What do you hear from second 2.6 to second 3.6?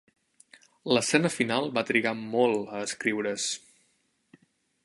a escriure's.